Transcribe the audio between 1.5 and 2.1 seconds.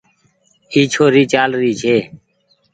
رهي ڇي۔